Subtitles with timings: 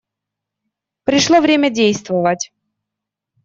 [1.03, 2.51] Пришло время действовать.